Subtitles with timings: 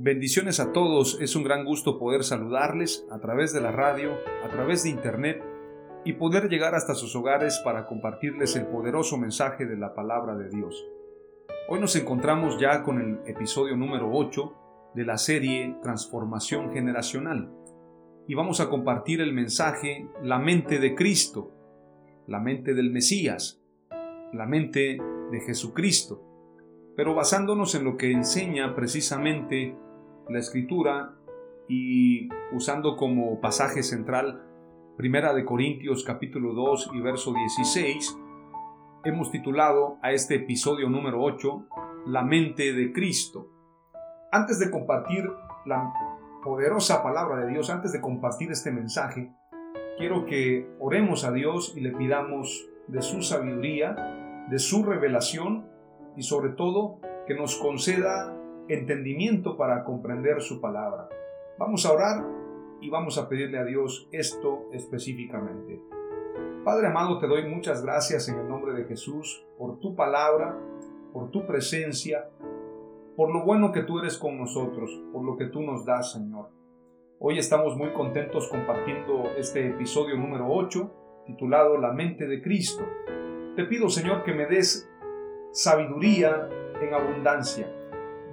[0.00, 4.12] Bendiciones a todos, es un gran gusto poder saludarles a través de la radio,
[4.44, 5.42] a través de internet
[6.04, 10.50] y poder llegar hasta sus hogares para compartirles el poderoso mensaje de la palabra de
[10.50, 10.86] Dios.
[11.68, 17.52] Hoy nos encontramos ya con el episodio número 8 de la serie Transformación Generacional
[18.28, 21.50] y vamos a compartir el mensaje La mente de Cristo,
[22.28, 23.60] la mente del Mesías,
[24.32, 24.96] la mente
[25.32, 26.22] de Jesucristo,
[26.94, 29.76] pero basándonos en lo que enseña precisamente
[30.28, 31.14] la escritura
[31.68, 34.44] y usando como pasaje central
[34.96, 38.18] Primera de Corintios capítulo 2 y verso 16,
[39.04, 41.68] hemos titulado a este episodio número 8
[42.06, 43.48] La mente de Cristo.
[44.32, 45.24] Antes de compartir
[45.64, 45.92] la
[46.42, 49.32] poderosa palabra de Dios, antes de compartir este mensaje,
[49.98, 55.68] quiero que oremos a Dios y le pidamos de su sabiduría, de su revelación
[56.16, 58.34] y sobre todo que nos conceda
[58.68, 61.08] entendimiento para comprender su palabra.
[61.58, 62.24] Vamos a orar
[62.80, 65.80] y vamos a pedirle a Dios esto específicamente.
[66.64, 70.58] Padre amado, te doy muchas gracias en el nombre de Jesús por tu palabra,
[71.12, 72.28] por tu presencia,
[73.16, 76.50] por lo bueno que tú eres con nosotros, por lo que tú nos das, Señor.
[77.18, 82.84] Hoy estamos muy contentos compartiendo este episodio número 8, titulado La mente de Cristo.
[83.56, 84.88] Te pido, Señor, que me des
[85.50, 86.48] sabiduría
[86.80, 87.66] en abundancia,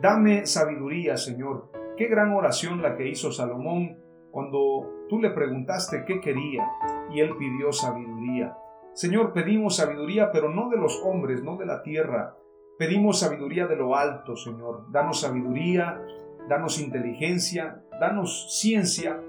[0.05, 1.71] Dame sabiduría, Señor.
[1.97, 3.97] Qué gran oración la que hizo Salomón
[4.29, 6.63] cuando tú le preguntaste qué quería
[7.09, 8.55] y él pidió sabiduría.
[8.93, 12.37] Señor, pedimos sabiduría, pero no de los hombres, no de la tierra.
[12.77, 14.91] Pedimos sabiduría de lo alto, Señor.
[14.91, 15.99] Danos sabiduría,
[16.47, 19.19] danos inteligencia, danos ciencia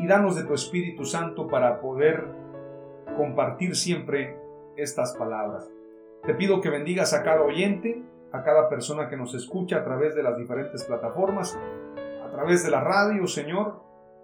[0.00, 2.26] y danos de tu Espíritu Santo para poder
[3.16, 4.36] compartir siempre
[4.76, 5.70] estas palabras.
[6.24, 8.02] Te pido que bendigas a cada oyente,
[8.32, 11.58] a cada persona que nos escucha a través de las diferentes plataformas,
[12.24, 13.82] a través de la radio, Señor,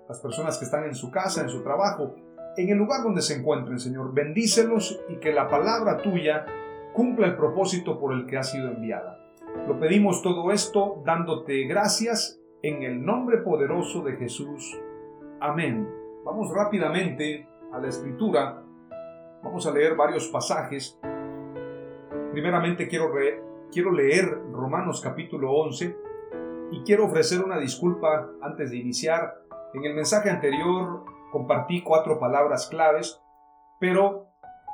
[0.09, 2.15] las personas que están en su casa, en su trabajo,
[2.57, 4.13] en el lugar donde se encuentren, Señor.
[4.13, 6.47] Bendícelos y que la palabra tuya
[6.93, 9.19] cumpla el propósito por el que ha sido enviada.
[9.67, 14.77] Lo pedimos todo esto dándote gracias en el nombre poderoso de Jesús.
[15.41, 15.89] Amén.
[16.25, 18.63] Vamos rápidamente a la escritura.
[19.43, 20.99] Vamos a leer varios pasajes.
[22.33, 23.13] Primeramente quiero
[23.73, 25.97] quiero leer Romanos capítulo 11
[26.71, 29.35] y quiero ofrecer una disculpa antes de iniciar.
[29.75, 33.21] En el mensaje anterior compartí cuatro palabras claves,
[33.79, 34.29] pero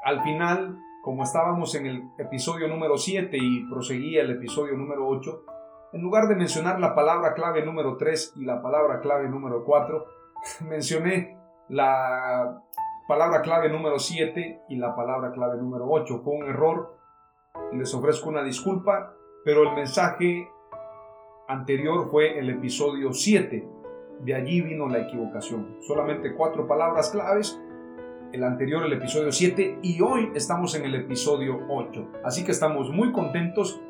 [0.04, 5.44] al final, como estábamos en el episodio número 7 y proseguía el episodio número 8,
[5.92, 10.04] en lugar de mencionar la palabra clave número 3 y la palabra clave número 4,
[10.68, 11.38] mencioné
[11.68, 12.62] la
[13.08, 16.20] palabra clave número 7 y la palabra clave número 8.
[16.22, 17.03] Fue un error
[17.72, 20.48] les ofrezco una disculpa, pero el mensaje
[21.48, 23.68] anterior fue el episodio 7.
[24.20, 25.76] De allí vino la equivocación.
[25.80, 27.60] Solamente cuatro palabras claves.
[28.32, 32.08] El anterior, el episodio 7, y hoy estamos en el episodio 8.
[32.24, 33.80] Así que estamos muy contentos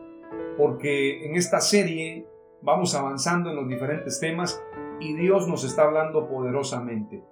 [0.58, 2.26] porque en esta serie
[2.60, 4.62] vamos avanzando en los diferentes temas
[5.00, 7.22] y Dios nos está hablando poderosamente.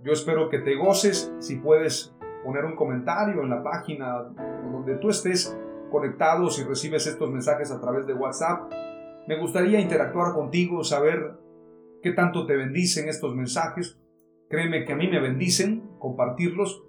[0.00, 2.14] Yo espero que te goces si puedes
[2.44, 4.24] poner un comentario en la página
[4.70, 5.58] donde tú estés
[5.90, 8.72] conectados y recibes estos mensajes a través de WhatsApp.
[9.26, 11.32] Me gustaría interactuar contigo, saber
[12.02, 13.98] qué tanto te bendicen estos mensajes.
[14.48, 16.82] Créeme que a mí me bendicen compartirlos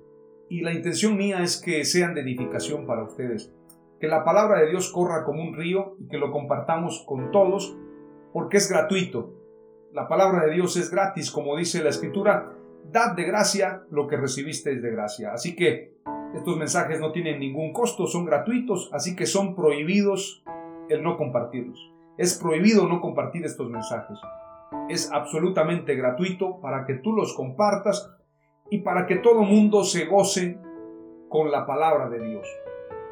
[0.50, 3.54] y la intención mía es que sean de edificación para ustedes.
[4.00, 7.78] Que la palabra de Dios corra como un río y que lo compartamos con todos
[8.34, 9.36] porque es gratuito.
[9.94, 12.54] La palabra de Dios es gratis, como dice la escritura,
[12.92, 15.34] dad de gracia lo que recibisteis de gracia.
[15.34, 15.96] Así que
[16.34, 20.44] estos mensajes no tienen ningún costo, son gratuitos, así que son prohibidos
[20.90, 21.92] el no compartirlos.
[22.18, 24.20] Es prohibido no compartir estos mensajes.
[24.90, 28.16] Es absolutamente gratuito para que tú los compartas
[28.70, 30.60] y para que todo mundo se goce
[31.30, 32.48] con la palabra de Dios.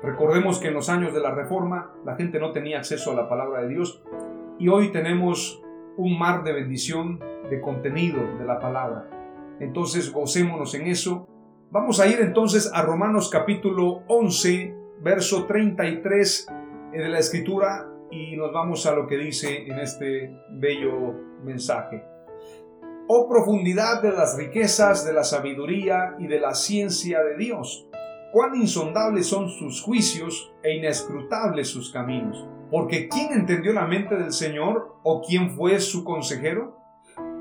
[0.03, 3.27] Recordemos que en los años de la Reforma la gente no tenía acceso a la
[3.27, 4.03] palabra de Dios
[4.59, 5.61] y hoy tenemos
[5.97, 7.19] un mar de bendición,
[7.49, 9.09] de contenido de la palabra.
[9.59, 11.27] Entonces gocémonos en eso.
[11.69, 16.47] Vamos a ir entonces a Romanos capítulo 11, verso 33
[16.93, 22.05] de la escritura y nos vamos a lo que dice en este bello mensaje.
[23.09, 27.89] Oh profundidad de las riquezas, de la sabiduría y de la ciencia de Dios.
[28.31, 32.47] Cuán insondables son sus juicios e inescrutables sus caminos.
[32.71, 36.77] Porque ¿quién entendió la mente del Señor o quién fue su consejero?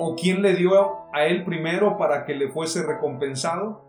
[0.00, 3.86] ¿O quién le dio a él primero para que le fuese recompensado?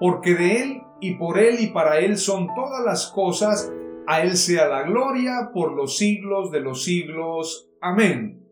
[0.00, 3.72] Porque de él y por él y para él son todas las cosas,
[4.06, 7.70] a él sea la gloria por los siglos de los siglos.
[7.80, 8.42] Amén.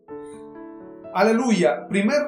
[1.13, 1.87] Aleluya.
[1.87, 2.21] Primer,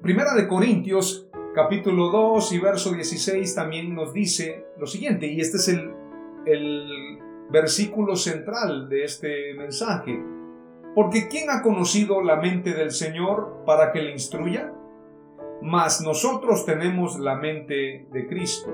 [0.00, 5.58] primera de Corintios, capítulo 2 y verso 16 también nos dice lo siguiente, y este
[5.58, 5.92] es el,
[6.46, 7.18] el
[7.50, 10.18] versículo central de este mensaje.
[10.94, 14.72] Porque ¿quién ha conocido la mente del Señor para que le instruya?
[15.64, 18.70] Mas nosotros tenemos la mente de Cristo.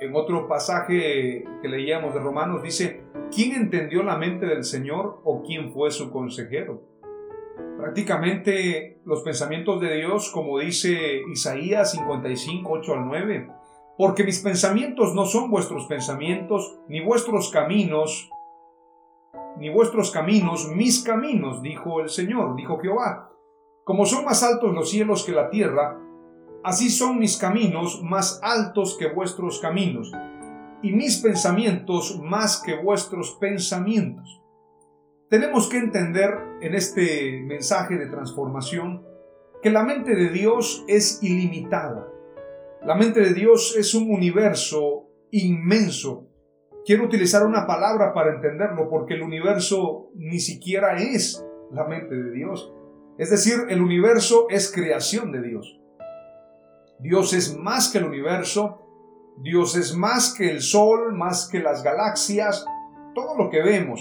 [0.00, 3.02] En otro pasaje que leíamos de Romanos dice,
[3.34, 6.80] ¿quién entendió la mente del Señor o quién fue su consejero?
[7.76, 13.48] Prácticamente los pensamientos de Dios, como dice Isaías 55, 8 al 9,
[13.98, 18.30] porque mis pensamientos no son vuestros pensamientos, ni vuestros caminos
[19.58, 23.33] ni vuestros caminos, mis caminos, dijo el Señor, dijo Jehová.
[23.84, 26.00] Como son más altos los cielos que la tierra,
[26.62, 30.12] así son mis caminos más altos que vuestros caminos,
[30.82, 34.42] y mis pensamientos más que vuestros pensamientos.
[35.30, 39.02] Tenemos que entender en este mensaje de transformación
[39.62, 42.06] que la mente de Dios es ilimitada.
[42.82, 46.28] La mente de Dios es un universo inmenso
[46.84, 51.42] Quiero utilizar una palabra para entenderlo porque el universo ni siquiera es
[51.72, 52.70] la mente de Dios.
[53.18, 55.80] Es decir, el universo es creación de Dios.
[56.98, 58.80] Dios es más que el universo,
[59.38, 62.64] Dios es más que el sol, más que las galaxias,
[63.14, 64.00] todo lo que vemos.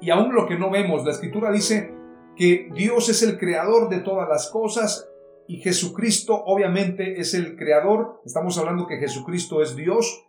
[0.00, 1.94] Y aún lo que no vemos, la escritura dice
[2.36, 5.08] que Dios es el creador de todas las cosas
[5.46, 8.20] y Jesucristo obviamente es el creador.
[8.24, 10.24] Estamos hablando que Jesucristo es Dios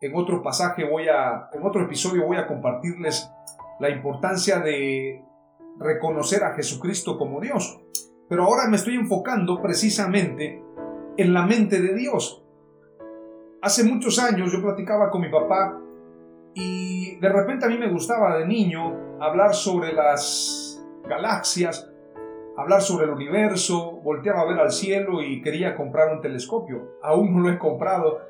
[0.00, 3.30] en otro pasaje voy a, en otro episodio voy a compartirles
[3.80, 5.24] la importancia de
[5.78, 7.80] reconocer a Jesucristo como Dios.
[8.28, 10.62] Pero ahora me estoy enfocando precisamente
[11.16, 12.42] en la mente de Dios.
[13.62, 15.80] Hace muchos años yo platicaba con mi papá
[16.54, 21.90] y de repente a mí me gustaba de niño hablar sobre las galaxias,
[22.56, 26.98] hablar sobre el universo, volteaba a ver al cielo y quería comprar un telescopio.
[27.02, 28.20] Aún no lo he comprado,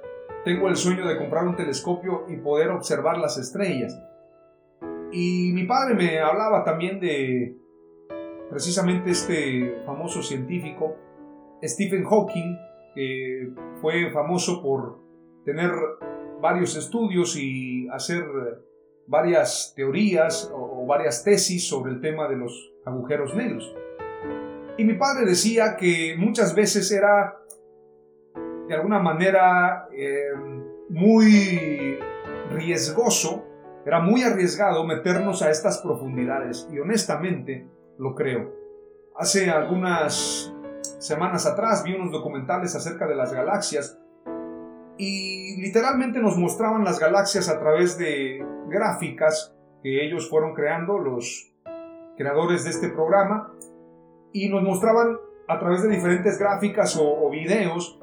[0.44, 3.98] tengo el sueño de comprar un telescopio y poder observar las estrellas.
[5.12, 7.56] Y mi padre me hablaba también de
[8.50, 10.96] precisamente este famoso científico,
[11.62, 12.56] Stephen Hawking,
[12.94, 14.98] que fue famoso por
[15.44, 15.70] tener
[16.40, 18.24] varios estudios y hacer
[19.06, 23.74] varias teorías o varias tesis sobre el tema de los agujeros negros.
[24.78, 27.38] Y mi padre decía que muchas veces era
[28.68, 30.32] de alguna manera eh,
[30.90, 31.98] muy
[32.50, 33.44] riesgoso,
[33.86, 38.52] era muy arriesgado meternos a estas profundidades y honestamente lo creo.
[39.16, 40.52] Hace algunas
[40.98, 43.96] semanas atrás vi unos documentales acerca de las galaxias
[44.98, 51.54] y literalmente nos mostraban las galaxias a través de gráficas que ellos fueron creando, los
[52.16, 53.52] creadores de este programa,
[54.32, 55.16] y nos mostraban
[55.46, 58.00] a través de diferentes gráficas o, o videos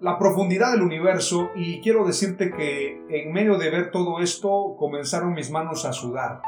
[0.00, 5.34] la profundidad del universo y quiero decirte que en medio de ver todo esto comenzaron
[5.34, 6.40] mis manos a sudar.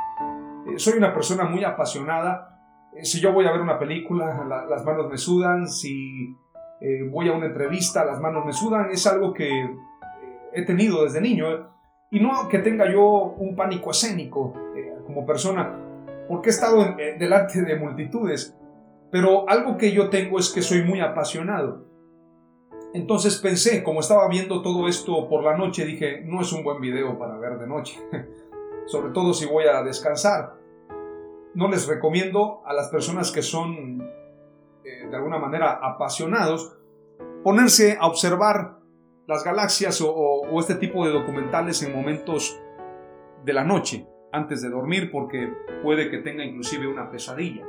[0.66, 2.58] Eh, soy una persona muy apasionada.
[2.96, 5.68] Eh, si yo voy a ver una película, las manos me sudan.
[5.68, 6.34] Si
[6.80, 8.90] eh, voy a una entrevista, las manos me sudan.
[8.90, 9.70] Es algo que
[10.54, 11.46] he tenido desde niño.
[12.10, 14.52] Y no que tenga yo un pánico escénico
[15.06, 15.78] como persona,
[16.28, 18.54] porque he estado delante de multitudes.
[19.10, 21.91] Pero algo que yo tengo es que soy muy apasionado.
[22.94, 26.80] Entonces pensé, como estaba viendo todo esto por la noche, dije, no es un buen
[26.80, 27.98] video para ver de noche,
[28.86, 30.54] sobre todo si voy a descansar.
[31.54, 34.02] No les recomiendo a las personas que son
[34.84, 36.76] eh, de alguna manera apasionados
[37.42, 38.78] ponerse a observar
[39.26, 42.60] las galaxias o, este tipo de documentales en momentos
[43.44, 47.64] de la noche, antes de dormir, porque puede que tenga inclusive una pesadilla.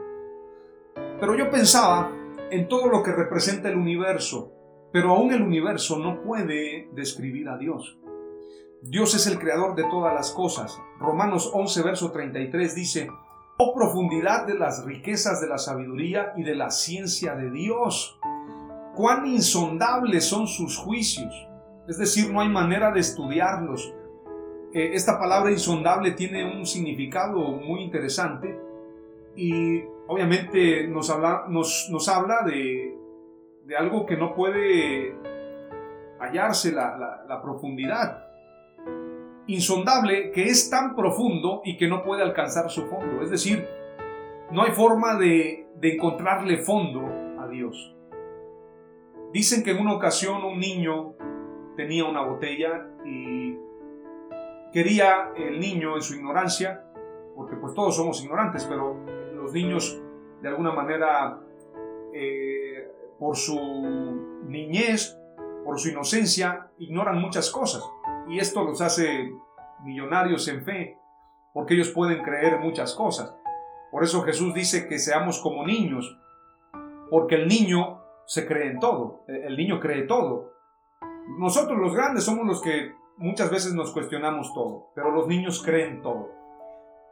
[1.20, 2.12] Pero yo pensaba
[2.52, 4.52] en todo lo que representa el universo,
[4.94, 7.98] pero aún el universo no puede describir a Dios.
[8.82, 10.80] Dios es el creador de todas las cosas.
[11.00, 13.10] Romanos 11, verso 33 dice,
[13.58, 18.20] Oh profundidad de las riquezas de la sabiduría y de la ciencia de Dios.
[18.96, 21.34] Cuán insondables son sus juicios.
[21.88, 23.94] Es decir, no hay manera de estudiarlos.
[24.74, 28.60] Eh, esta palabra insondable tiene un significado muy interesante
[29.36, 32.93] y obviamente nos habla, nos, habla de,
[33.78, 35.16] algo que no puede
[36.20, 38.28] hallarse la, la profundidad.
[39.48, 43.22] Insondable que es tan profundo y que no puede alcanzar su fondo.
[43.22, 43.68] Es decir,
[44.52, 47.02] no hay forma de, de encontrarle fondo
[47.40, 47.96] a Dios.
[49.34, 51.16] Dicen que en una ocasión un niño
[51.76, 53.58] tenía una botella y
[54.72, 56.86] quería el niño en su ignorancia,
[57.36, 58.96] porque pues todos somos ignorantes, pero
[59.34, 60.00] los niños
[60.42, 61.40] de alguna manera
[62.14, 62.63] eh,
[63.24, 63.58] por su
[64.50, 65.18] niñez,
[65.64, 67.82] por su inocencia, ignoran muchas cosas.
[68.28, 69.32] Y esto los hace
[69.86, 70.98] millonarios en fe,
[71.54, 73.34] porque ellos pueden creer muchas cosas.
[73.92, 76.20] Por eso Jesús dice que seamos como niños,
[77.10, 80.52] porque el niño se cree en todo, el niño cree todo.
[81.40, 86.02] Nosotros los grandes somos los que muchas veces nos cuestionamos todo, pero los niños creen
[86.02, 86.30] todo.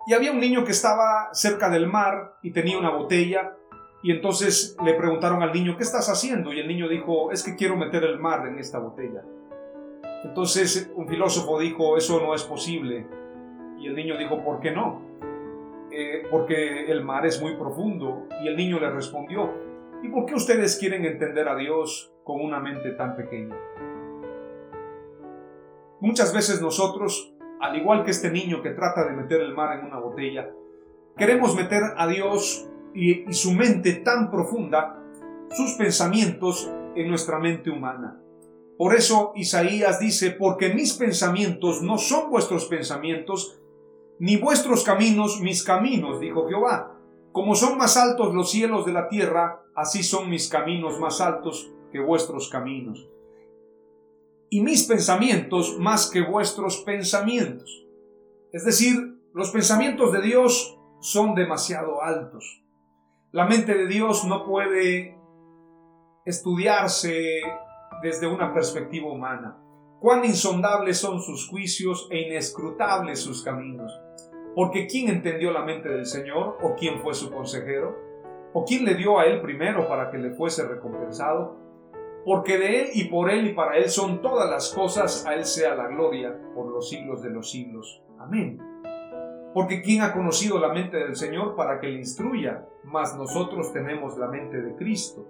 [0.07, 3.55] Y había un niño que estaba cerca del mar y tenía una botella
[4.03, 6.51] y entonces le preguntaron al niño, ¿qué estás haciendo?
[6.51, 9.23] Y el niño dijo, es que quiero meter el mar en esta botella.
[10.23, 13.05] Entonces un filósofo dijo, eso no es posible.
[13.77, 15.01] Y el niño dijo, ¿por qué no?
[15.91, 18.27] Eh, porque el mar es muy profundo.
[18.43, 19.51] Y el niño le respondió,
[20.01, 23.55] ¿y por qué ustedes quieren entender a Dios con una mente tan pequeña?
[25.99, 29.85] Muchas veces nosotros, al igual que este niño que trata de meter el mar en
[29.85, 30.49] una botella,
[31.15, 34.97] queremos meter a Dios y, su mente tan profunda,
[35.49, 38.21] sus pensamientos en nuestra mente humana.
[38.77, 43.59] Por eso Isaías dice, porque mis pensamientos no son vuestros pensamientos,
[44.19, 46.97] ni vuestros caminos mis caminos, dijo Jehová.
[47.31, 51.71] Como son más altos los cielos de la tierra, así son mis caminos más altos
[51.91, 53.11] que vuestros caminos
[54.53, 57.85] y mis pensamientos más que vuestros pensamientos.
[58.51, 62.61] Es decir, los pensamientos de Dios son demasiado altos.
[63.31, 65.17] La mente de Dios no puede
[66.25, 67.41] estudiarse
[68.01, 69.57] desde una perspectiva humana.
[69.99, 73.91] Cuán insondables son sus juicios e inescrutables sus caminos.
[74.55, 76.57] Porque ¿quién entendió la mente del Señor?
[76.61, 77.95] ¿O quién fue su consejero?
[78.53, 81.61] ¿O quién le dio a él primero para que le fuese recompensado?
[82.25, 85.45] porque de Él y por Él y para Él son todas las cosas, a Él
[85.45, 88.03] sea la gloria por los siglos de los siglos.
[88.19, 88.59] Amén.
[89.53, 92.65] Porque ¿quién ha conocido la mente del Señor para que le instruya?
[92.83, 95.27] Mas nosotros tenemos la mente de Cristo.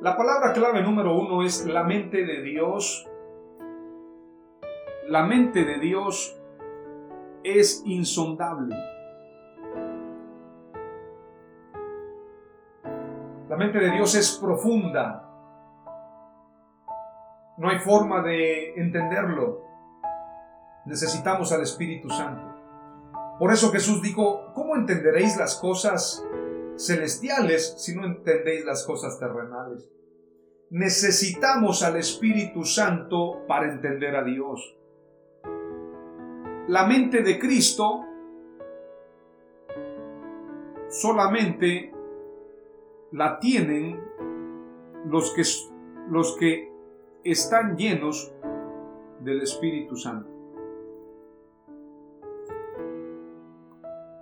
[0.00, 3.08] La palabra clave número uno es la mente de Dios.
[5.08, 6.38] La mente de Dios
[7.42, 8.76] es insondable.
[13.48, 15.28] La mente de Dios es profunda,
[17.58, 19.64] no hay forma de entenderlo.
[20.84, 22.57] Necesitamos al Espíritu Santo.
[23.38, 26.26] Por eso Jesús dijo, ¿cómo entenderéis las cosas
[26.76, 29.88] celestiales si no entendéis las cosas terrenales?
[30.70, 34.76] Necesitamos al Espíritu Santo para entender a Dios.
[36.66, 38.04] La mente de Cristo
[40.88, 41.92] solamente
[43.12, 44.02] la tienen
[45.06, 45.42] los que,
[46.10, 46.70] los que
[47.24, 48.34] están llenos
[49.20, 50.37] del Espíritu Santo.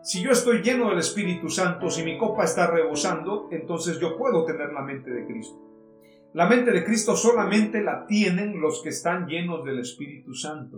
[0.06, 4.44] Si yo estoy lleno del Espíritu Santo, si mi copa está rebosando, entonces yo puedo
[4.44, 5.58] tener la mente de Cristo.
[6.32, 10.76] La mente de Cristo solamente la tienen los que están llenos del Espíritu Santo.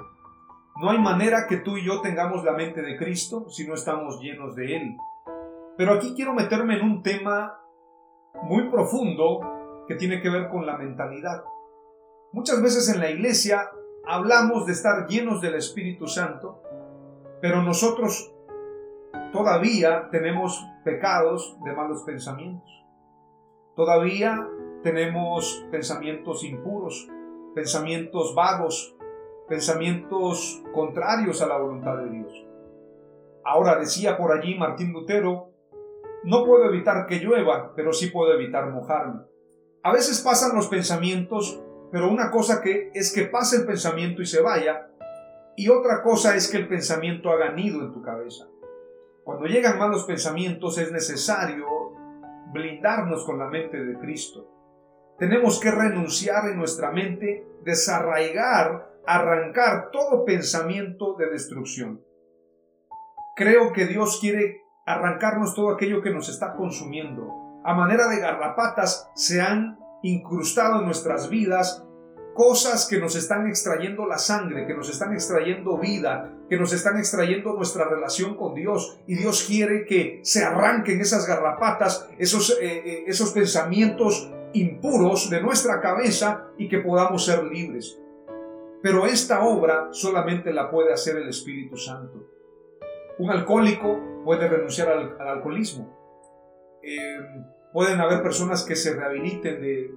[0.81, 4.19] No hay manera que tú y yo tengamos la mente de Cristo si no estamos
[4.19, 4.97] llenos de Él.
[5.77, 7.61] Pero aquí quiero meterme en un tema
[8.45, 11.45] muy profundo que tiene que ver con la mentalidad.
[12.33, 13.69] Muchas veces en la iglesia
[14.07, 16.63] hablamos de estar llenos del Espíritu Santo,
[17.43, 18.33] pero nosotros
[19.33, 22.71] todavía tenemos pecados de malos pensamientos.
[23.77, 24.47] Todavía
[24.83, 27.09] tenemos pensamientos impuros,
[27.55, 28.97] pensamientos vagos,
[29.49, 32.47] pensamientos contrarios a la voluntad de Dios.
[33.45, 35.53] Ahora decía por allí Martín Lutero,
[36.25, 39.23] no puedo evitar que llueva, pero sí puedo evitar mojarme.
[39.83, 44.27] A veces pasan los pensamientos, pero una cosa que es que pase el pensamiento y
[44.27, 44.91] se vaya,
[45.57, 48.47] y otra cosa es que el pensamiento haga nido en tu cabeza.
[49.29, 51.67] Cuando llegan malos pensamientos es necesario
[52.51, 54.49] blindarnos con la mente de Cristo.
[55.19, 62.01] Tenemos que renunciar en nuestra mente, desarraigar, arrancar todo pensamiento de destrucción.
[63.37, 67.61] Creo que Dios quiere arrancarnos todo aquello que nos está consumiendo.
[67.67, 71.85] A manera de garrapatas se han incrustado en nuestras vidas
[72.35, 76.97] cosas que nos están extrayendo la sangre, que nos están extrayendo vida, que nos están
[76.97, 78.99] extrayendo nuestra relación con Dios.
[79.07, 85.43] Y Dios quiere que se arranquen esas garrapatas, esos, eh, eh, esos pensamientos impuros de
[85.43, 88.01] nuestra cabeza y que podamos ser libres.
[88.83, 92.27] Pero esta obra solamente la puede hacer el Espíritu Santo.
[93.19, 95.97] Un alcohólico puede renunciar al, alcoholismo.
[96.83, 97.19] Eh,
[97.73, 99.91] pueden haber personas que se rehabiliten de,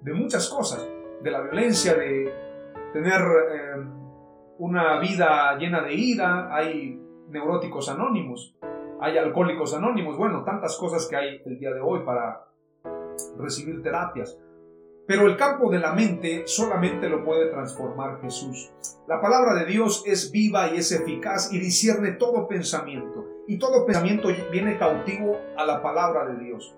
[0.00, 0.86] de muchas cosas
[1.22, 2.32] de la violencia, de
[2.92, 3.20] tener
[4.58, 8.56] una vida llena de ira, hay neuróticos anónimos,
[9.00, 12.46] hay alcohólicos anónimos, bueno, tantas cosas que hay el día de hoy para
[13.38, 14.38] recibir terapias.
[15.06, 18.72] Pero el campo de la mente solamente lo puede transformar Jesús.
[19.06, 23.26] La palabra de Dios es viva y es eficaz y discierne todo pensamiento.
[23.46, 26.74] Y todo pensamiento viene cautivo a la palabra de Dios.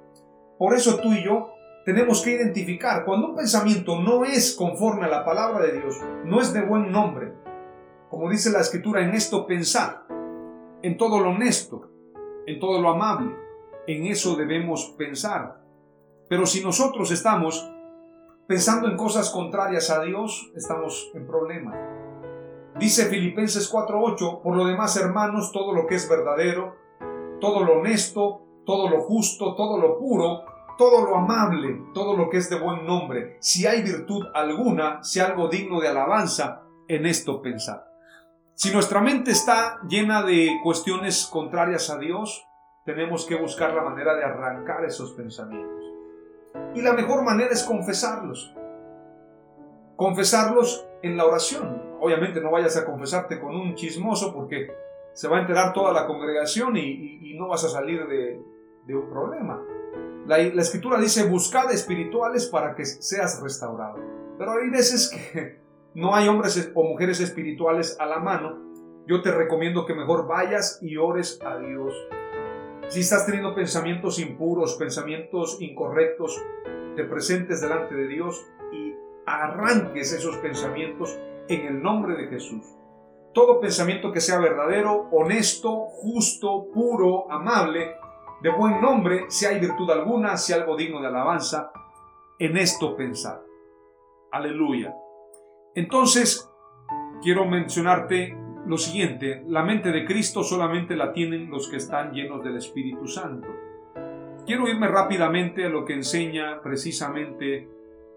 [0.59, 1.52] Por eso tú y yo
[1.85, 6.40] tenemos que identificar cuando un pensamiento no es conforme a la palabra de Dios, no
[6.40, 7.33] es de buen nombre.
[8.10, 10.06] Como dice la escritura, en esto pensar,
[10.82, 11.90] en todo lo honesto,
[12.46, 13.34] en todo lo amable,
[13.86, 15.60] en eso debemos pensar.
[16.28, 17.68] Pero si nosotros estamos
[18.46, 21.76] pensando en cosas contrarias a Dios, estamos en problemas.
[22.78, 26.76] Dice Filipenses 4:8, por lo demás hermanos, todo lo que es verdadero,
[27.40, 30.42] todo lo honesto, todo lo justo, todo lo puro,
[30.78, 35.20] todo lo amable, todo lo que es de buen nombre, si hay virtud alguna, si
[35.20, 37.96] algo digno de alabanza, en esto pensar.
[38.56, 42.49] Si nuestra mente está llena de cuestiones contrarias a Dios,
[42.86, 45.84] tenemos que buscar la manera de arrancar esos pensamientos.
[46.75, 48.54] Y la mejor manera es confesarlos.
[49.95, 51.82] Confesarlos en la oración.
[52.00, 54.73] Obviamente no vayas a confesarte con un chismoso porque
[55.12, 58.40] se va a enterar toda la congregación y, no vas a salir de,
[58.86, 59.60] de un problema.
[60.26, 63.99] La, escritura dice, buscad espirituales para que seas restaurado.
[64.38, 65.66] Pero hay veces que
[65.97, 68.59] no hay hombres o mujeres espirituales a la mano.
[69.06, 71.95] Yo te recomiendo que mejor vayas y ores a Dios.
[72.89, 76.39] Si estás teniendo pensamientos impuros, pensamientos incorrectos,
[76.97, 78.93] te presentes delante de Dios y
[79.25, 82.63] arranques esos pensamientos en el nombre de Jesús.
[83.32, 87.95] Todo pensamiento que sea verdadero, honesto, justo, puro, amable,
[88.43, 91.73] de buen nombre, si hay virtud alguna, si algo digno de alabanza,
[92.39, 93.43] en esto pensar.
[94.30, 94.95] Aleluya.
[95.76, 96.50] Entonces,
[97.23, 98.36] quiero mencionarte
[98.67, 103.06] lo siguiente, la mente de Cristo solamente la tienen los que están llenos del Espíritu
[103.06, 103.47] Santo.
[104.47, 107.69] Quiero irme rápidamente a lo que enseña precisamente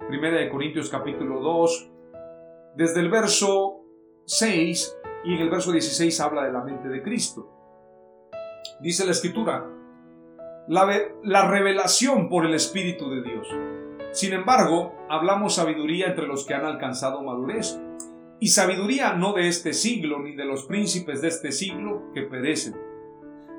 [0.10, 1.92] 1 Corintios capítulo 2,
[2.76, 3.82] desde el verso
[4.26, 7.52] 6 y en el verso 16 habla de la mente de Cristo.
[8.80, 9.68] Dice la escritura,
[10.70, 13.48] la, revelación por el Espíritu de Dios.
[14.12, 17.80] Sin embargo, hablamos sabiduría entre los que han alcanzado madurez,
[18.40, 22.76] y sabiduría no de este siglo ni de los príncipes de este siglo que perecen.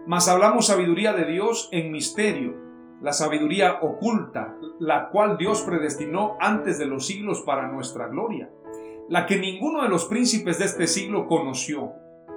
[0.07, 2.57] Mas hablamos sabiduría de Dios en misterio,
[3.03, 8.51] la sabiduría oculta, la cual Dios predestinó antes de los siglos para nuestra gloria,
[9.09, 11.93] la que ninguno de los príncipes de este siglo conoció,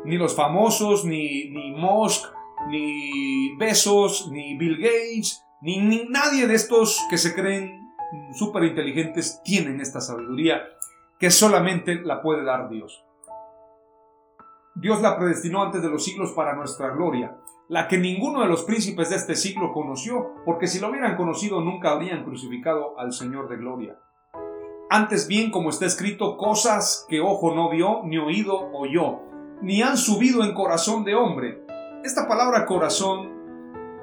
[0.06, 2.34] ni los famosos, ni, ni Mosk,
[2.69, 7.83] ni Besos, ni Bill Gates, ni, nadie de estos que se creen
[8.34, 10.62] súper inteligentes tienen esta sabiduría
[11.19, 13.04] que solamente la puede dar Dios.
[14.76, 17.38] Dios la predestinó antes de los siglos para nuestra gloria,
[17.69, 21.62] la que ninguno de los príncipes de este siglo conoció, porque si lo hubieran conocido
[21.62, 23.99] nunca habrían crucificado al Señor de gloria.
[24.89, 29.21] Antes bien, como está escrito, cosas que ojo no vio, ni oído oyó,
[29.62, 31.63] ni han subido en corazón de hombre,
[32.04, 33.32] esta palabra corazón,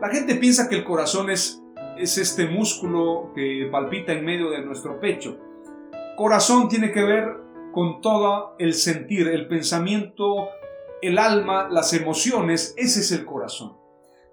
[0.01, 1.60] la gente piensa que el corazón es,
[2.01, 5.39] es este músculo que palpita en medio de nuestro pecho.
[6.17, 7.37] Corazón tiene que ver
[7.73, 10.49] con todo el sentir, el pensamiento,
[11.03, 13.77] el alma, las emociones, ese es el corazón.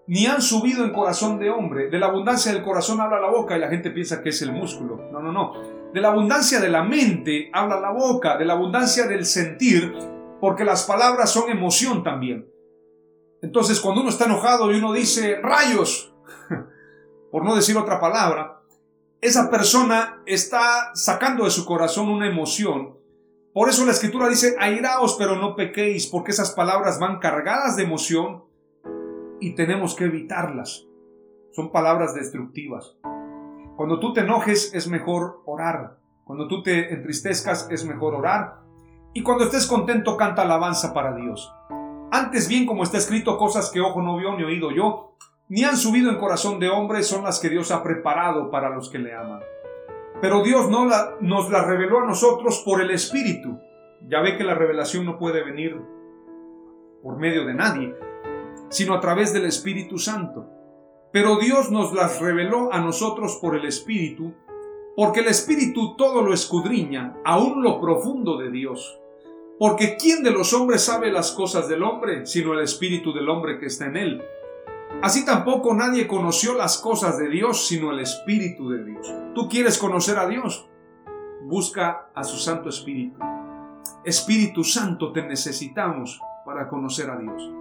[0.08, 1.90] Ni han subido en corazón de hombre.
[1.90, 4.54] De la abundancia del corazón habla la boca y la gente piensa que es el
[4.54, 5.10] músculo.
[5.12, 5.54] No, no, no.
[5.94, 9.94] De la abundancia de la mente habla la boca, de la abundancia del sentir,
[10.40, 12.50] porque las palabras son emoción también.
[13.42, 16.14] Entonces, cuando uno está enojado y uno dice rayos,
[17.32, 18.62] por no decir otra palabra,
[19.22, 22.98] esa persona está sacando de su corazón una emoción.
[23.54, 27.84] Por eso la escritura dice, airaos pero no pequéis, porque esas palabras van cargadas de
[27.84, 28.44] emoción
[29.40, 30.86] y tenemos que evitarlas.
[31.52, 32.96] Son palabras destructivas.
[33.76, 35.98] Cuando tú te enojes es mejor orar.
[36.24, 38.60] Cuando tú te entristezcas es mejor orar.
[39.14, 41.52] Y cuando estés contento canta alabanza para Dios.
[42.12, 45.16] Antes bien, como está escrito, cosas que ojo no vio ni oído yo,
[45.50, 48.90] ni han subido en corazón de hombre, son las que Dios ha preparado para los
[48.90, 49.42] que le aman.
[50.22, 50.90] Pero Dios no
[51.22, 53.60] nos las reveló a nosotros por el Espíritu.
[54.08, 55.80] Ya ve que la revelación no puede venir
[57.04, 57.96] por medio de nadie,
[58.70, 60.48] sino a través del Espíritu Santo.
[61.12, 64.34] Pero Dios nos las reveló a nosotros por el Espíritu,
[64.96, 69.00] porque el Espíritu todo lo escudriña, aún lo profundo de Dios.
[69.60, 73.60] Porque ¿quién de los hombres sabe las cosas del hombre, sino el Espíritu del hombre
[73.60, 74.24] que está en él?
[75.02, 79.14] Así tampoco nadie conoció las cosas de Dios, sino el Espíritu de Dios.
[79.36, 80.68] ¿Tú quieres conocer a Dios?
[81.44, 83.20] Busca a su Santo Espíritu.
[84.04, 87.52] Espíritu Santo te necesitamos para conocer a Dios.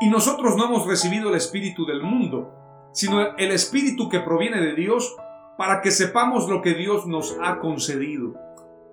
[0.00, 4.74] Y nosotros no hemos recibido el Espíritu del mundo, sino el Espíritu que proviene de
[4.74, 5.16] Dios
[5.58, 8.34] para que sepamos lo que Dios nos ha concedido.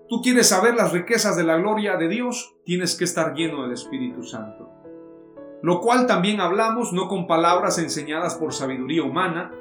[0.08, 2.56] ¿Tú quieres saber las riquezas de la gloria de Dios?
[2.66, 4.79] Tienes que estar lleno del Espíritu Santo.
[5.62, 9.52] Lo cual también hablamos no con palabras enseñadas por sabiduría humana,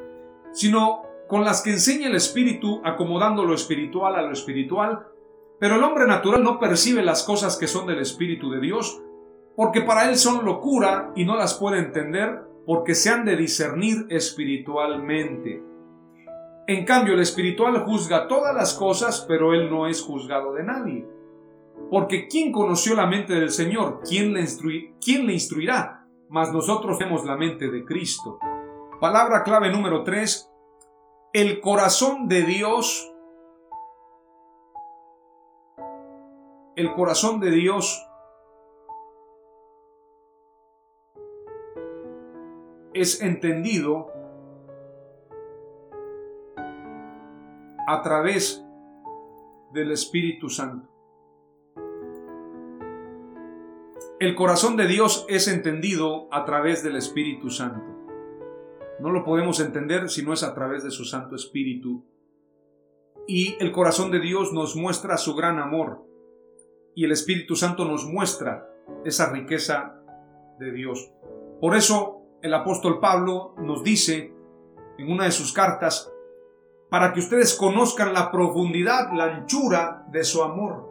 [0.53, 5.07] sino con las que enseña el Espíritu acomodando lo espiritual a lo espiritual,
[5.61, 9.03] pero el hombre natural no percibe las cosas que son del Espíritu de Dios,
[9.57, 14.07] porque para él son locura y no las puede entender porque se han de discernir
[14.09, 15.63] espiritualmente.
[16.67, 21.09] En cambio, el espiritual juzga todas las cosas, pero él no es juzgado de nadie.
[21.91, 24.01] Porque ¿quién conoció la mente del Señor?
[24.07, 24.45] ¿Quién le,
[25.01, 26.07] ¿quién le instruirá?
[26.29, 28.39] Mas nosotros vemos la mente de Cristo.
[29.01, 30.53] Palabra clave número 3.
[31.33, 33.11] El corazón de Dios.
[36.77, 38.05] El corazón de Dios
[42.93, 44.13] es entendido
[47.87, 48.65] a través
[49.73, 50.98] del Espíritu Santo.
[54.21, 57.87] El corazón de Dios es entendido a través del Espíritu Santo.
[58.99, 62.05] No lo podemos entender si no es a través de su Santo Espíritu.
[63.29, 66.05] Y el corazón de Dios nos muestra su gran amor.
[66.97, 68.69] Y el Espíritu Santo nos muestra
[69.05, 70.03] esa riqueza
[70.59, 71.13] de Dios.
[71.61, 74.35] Por eso el apóstol Pablo nos dice
[74.99, 76.13] en una de sus cartas,
[76.91, 80.88] para que ustedes conozcan la profundidad, la anchura de su amor.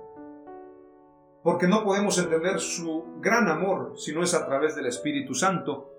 [1.48, 5.94] Porque no podemos entender su gran amor si no es a través del Espíritu Santo,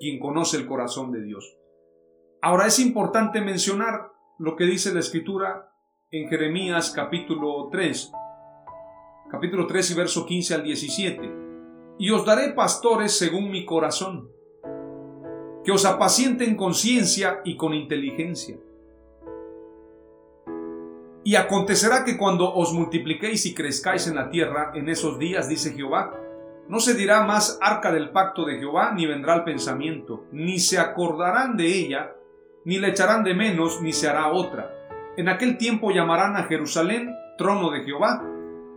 [0.00, 1.58] quien conoce el corazón de Dios.
[2.40, 5.70] Ahora es importante mencionar lo que dice la Escritura
[6.10, 8.12] en Jeremías capítulo 3,
[9.30, 11.32] capítulo 3 y verso 15 al 17.
[11.98, 14.30] Y os daré pastores según mi corazón
[15.64, 18.56] que os apacienten con ciencia y con inteligencia.
[21.24, 25.72] Y acontecerá que cuando os multipliquéis y crezcáis en la tierra en esos días, dice
[25.72, 26.12] Jehová,
[26.68, 30.78] no se dirá más arca del pacto de Jehová, ni vendrá el pensamiento, ni se
[30.78, 32.14] acordarán de ella,
[32.66, 34.70] ni le echarán de menos, ni se hará otra.
[35.16, 38.22] En aquel tiempo llamarán a Jerusalén trono de Jehová,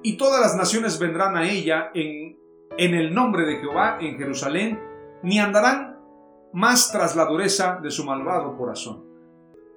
[0.04, 2.38] y todas las naciones vendrán a ella en,
[2.78, 4.80] en el nombre de Jehová en Jerusalén,
[5.22, 5.98] ni andarán
[6.54, 9.07] más tras la dureza de su malvado corazón.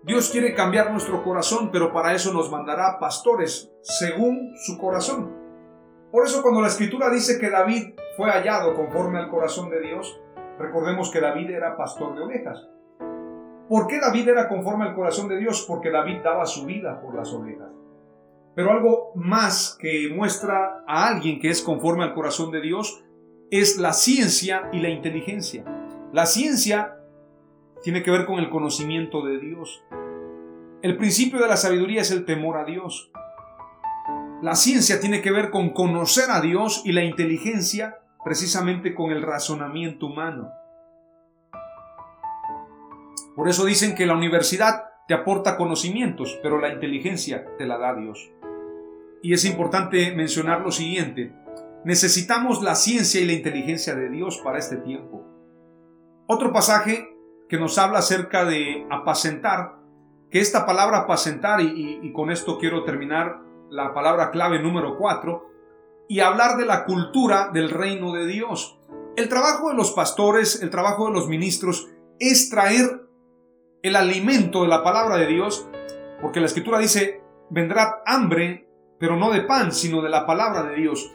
[0.02, 5.30] Dios quiere cambiar nuestro corazón, pero para eso nos mandará pastores según su corazón.
[6.10, 10.18] Por eso cuando la escritura dice que David fue hallado conforme al corazón de Dios,
[10.58, 12.66] recordemos que David era pastor de ovejas.
[13.68, 15.64] ¿Por qué David era conforme al corazón de Dios?
[15.68, 17.68] Porque David daba su vida por las ovejas.
[18.56, 23.04] Pero algo más que muestra a alguien que es conforme al corazón de Dios
[23.50, 25.64] es la ciencia y la inteligencia.
[26.12, 26.99] La ciencia
[27.82, 29.82] tiene que ver con el conocimiento de Dios.
[30.82, 33.10] El principio de la sabiduría es el temor a Dios.
[34.42, 39.22] La ciencia tiene que ver con conocer a Dios y la inteligencia precisamente con el
[39.22, 40.50] razonamiento humano.
[43.36, 47.94] Por eso dicen que la universidad te aporta conocimientos, pero la inteligencia te la da
[47.94, 48.30] Dios.
[49.22, 51.32] Y es importante mencionar lo siguiente.
[51.84, 55.24] Necesitamos la ciencia y la inteligencia de Dios para este tiempo.
[56.26, 57.08] Otro pasaje
[57.50, 59.74] que nos habla acerca de apacentar,
[60.30, 65.46] que esta palabra apacentar, y, con esto quiero terminar la palabra clave número 4,
[66.08, 68.78] y hablar de la cultura del reino de Dios.
[69.16, 71.88] El trabajo de los pastores, el trabajo de los ministros,
[72.20, 73.02] es traer
[73.82, 75.68] el alimento de la palabra de Dios
[76.20, 80.76] porque la escritura dice, vendrá hambre, pero no de pan, sino de la palabra de
[80.76, 81.12] Dios.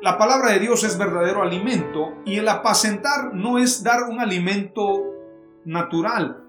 [0.00, 5.12] La palabra de Dios es verdadero alimento y el apacentar no es dar un alimento
[5.64, 6.44] natural,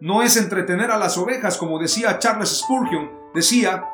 [0.00, 3.84] no es entretener a las ovejas, como decía Charles Spurgeon, decía,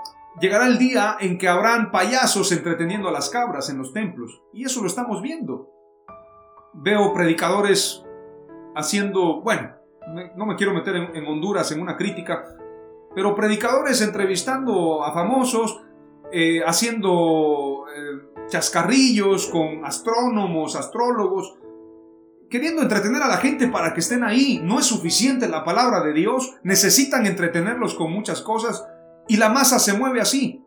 [0.40, 4.64] llegará el día en que habrán payasos entreteniendo a las cabras en los templos, y
[4.64, 5.68] eso lo estamos viendo.
[6.72, 8.02] Veo predicadores
[8.74, 9.72] haciendo, bueno,
[10.36, 12.56] no me quiero meter en, Honduras en una crítica,
[13.14, 15.82] pero predicadores entrevistando a famosos,
[16.32, 21.57] eh, haciendo eh, chascarrillos con astrónomos, astrólogos,
[22.50, 24.60] queriendo entretener a la gente para que estén ahí.
[24.62, 28.86] No es suficiente la palabra de Dios, necesitan entretenerlos con muchas cosas
[29.26, 30.64] y la masa se mueve así.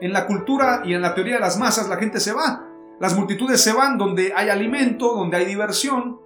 [0.00, 2.68] En la cultura y en la teoría de las masas la gente se va.
[3.00, 6.20] Las multitudes se van donde hay alimento, donde hay diversión,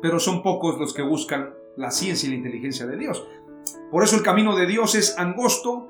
[0.00, 3.26] pero son pocos los que buscan la ciencia y la inteligencia de Dios.
[3.90, 5.88] Por eso el camino de Dios es angosto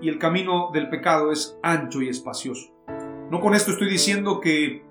[0.00, 2.72] y el camino del pecado es ancho y espacioso.
[3.30, 4.84] No con esto estoy diciendo que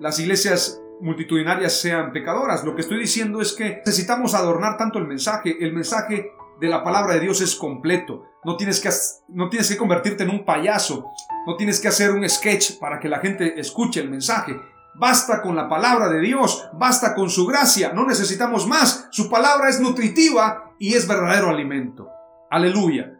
[0.00, 2.64] las iglesias multitudinarias sean pecadoras.
[2.64, 5.56] Lo que estoy diciendo es que necesitamos adornar tanto el mensaje.
[5.60, 8.24] El mensaje de la palabra de Dios es completo.
[8.44, 8.90] No tienes que,
[9.28, 11.10] no tienes que convertirte en un payaso.
[11.46, 14.56] No tienes que hacer un sketch para que la gente escuche el mensaje.
[14.94, 19.06] Basta con la palabra de Dios, basta con su gracia, no necesitamos más.
[19.12, 22.08] Su palabra es nutritiva y es verdadero alimento.
[22.50, 23.12] Aleluya.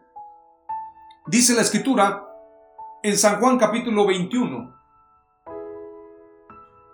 [1.27, 2.25] Dice la escritura
[3.01, 4.78] en San Juan capítulo 21.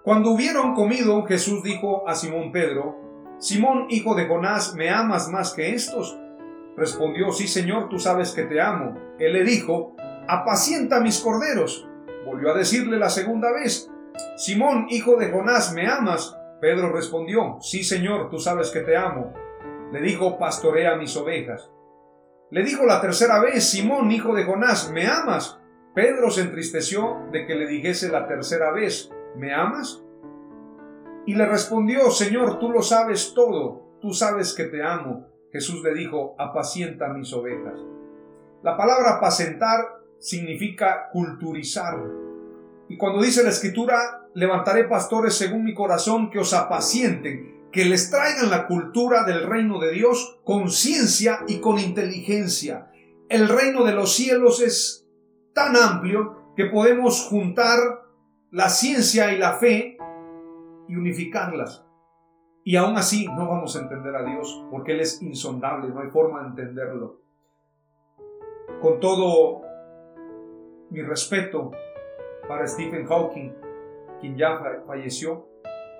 [0.06, 2.96] Cuando hubieron comido, Jesús dijo a Simón Pedro,
[3.40, 6.16] Simón, hijo de Jonás, ¿me amas más que estos?
[6.78, 8.94] Respondió, sí, Señor, tú sabes que te amo.
[9.18, 9.96] Él le dijo,
[10.28, 11.88] apacienta mis corderos.
[12.24, 13.90] Volvió a decirle la segunda vez,
[14.38, 16.38] Simón, hijo de Jonás, ¿me amas?
[16.62, 19.34] Pedro respondió, sí, Señor, tú sabes que te amo.
[19.92, 21.72] Le dijo, pastorea mis ovejas.
[22.52, 25.60] Le dijo la tercera vez, Simón, hijo de Jonás, ¿me amas?
[25.96, 30.02] Pedro se entristeció de que le dijese la tercera vez, ¿me amas?
[31.26, 35.28] Y le respondió, Señor, tú lo sabes todo, tú sabes que te amo.
[35.52, 37.80] Jesús le dijo, apacienta mis ovejas.
[38.62, 41.98] La palabra apacentar significa culturizar.
[42.88, 48.12] Y cuando dice la escritura, levantaré pastores según mi corazón que os apacienten, que les
[48.12, 52.92] traigan la cultura del reino de Dios con ciencia y con inteligencia.
[53.30, 55.08] El reino de los cielos es
[55.54, 58.05] tan amplio que podemos juntar
[58.56, 59.98] la ciencia y la fe
[60.88, 61.86] y unificarlas.
[62.64, 66.10] Y aún así no vamos a entender a Dios porque Él es insondable, no hay
[66.10, 67.20] forma de entenderlo.
[68.82, 69.62] Con todo
[70.90, 71.72] mi respeto
[72.48, 73.52] para Stephen Hawking,
[74.22, 75.50] quien ya falleció,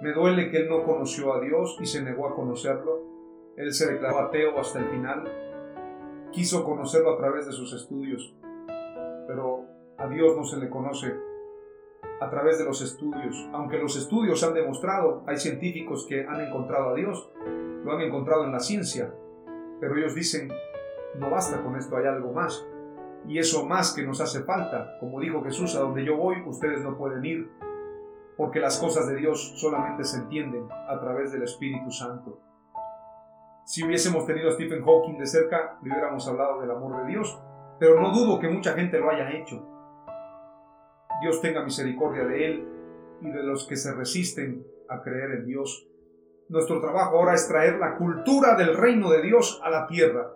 [0.02, 3.02] me duele que él no conoció a Dios y se negó a conocerlo.
[3.58, 5.24] Él se declaró ateo hasta el final.
[6.32, 8.34] Quiso conocerlo a través de sus estudios,
[9.28, 9.66] pero
[9.98, 11.35] a Dios no se le conoce
[12.20, 13.48] a través de los estudios.
[13.54, 17.30] Aunque los estudios han demostrado, hay científicos que han encontrado a Dios,
[17.84, 19.14] lo han encontrado en la ciencia,
[19.80, 20.50] pero ellos dicen,
[21.20, 22.66] no basta con esto, hay algo más.
[23.28, 24.98] Y eso más que nos hace falta.
[25.00, 27.52] Como dijo Jesús, a donde yo voy, ustedes no pueden ir,
[28.38, 32.40] porque las cosas de Dios solamente se entienden a través del Espíritu Santo.
[33.66, 37.42] Si hubiésemos tenido a Stephen Hawking de cerca, le hubiéramos hablado del amor de Dios,
[37.80, 39.75] pero no dudo que mucha gente lo haya hecho.
[41.22, 42.68] Dios tenga misericordia de él
[43.22, 45.88] y de los que se resisten a creer en Dios.
[46.50, 50.34] Nuestro trabajo ahora es traer la cultura del reino de Dios a la tierra.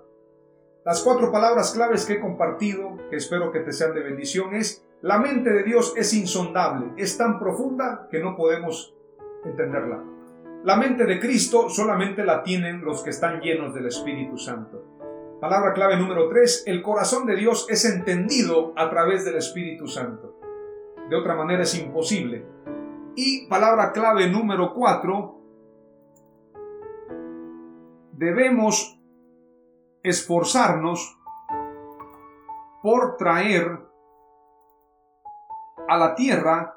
[0.86, 4.86] Las cuatro palabras claves que he compartido, que espero que te sean de bendición, es
[5.02, 8.96] la mente de Dios es insondable, es tan profunda que no podemos
[9.46, 10.04] entenderla.
[10.64, 15.38] La mente de Cristo solamente la tienen los que están llenos del Espíritu Santo.
[15.40, 20.39] Palabra clave número tres, el corazón de Dios es entendido a través del Espíritu Santo.
[21.10, 22.46] De otra manera es imposible.
[23.16, 25.42] Y palabra clave número cuatro,
[28.14, 29.00] debemos
[30.04, 31.18] esforzarnos
[32.84, 33.80] por traer
[35.88, 36.76] a la tierra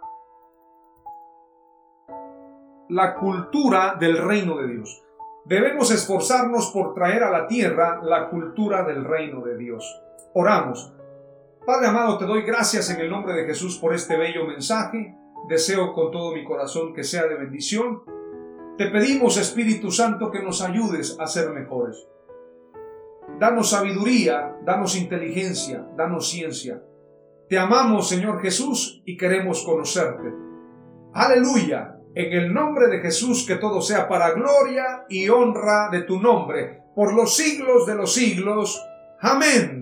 [2.88, 5.02] la cultura del reino de Dios.
[5.44, 10.02] Debemos esforzarnos por traer a la tierra la cultura del reino de Dios.
[10.34, 10.94] Oramos.
[11.64, 15.14] Padre amado, te doy gracias en el nombre de Jesús por este bello mensaje.
[15.48, 18.02] Deseo con todo mi corazón que sea de bendición.
[18.76, 22.04] Te pedimos, Espíritu Santo, que nos ayudes a ser mejores.
[23.38, 26.82] Danos sabiduría, danos inteligencia, danos ciencia.
[27.48, 30.34] Te amamos, Señor Jesús, y queremos conocerte.
[31.14, 31.96] Aleluya.
[32.16, 36.82] En el nombre de Jesús, que todo sea para gloria y honra de tu nombre,
[36.96, 38.84] por los siglos de los siglos.
[39.20, 39.81] Amén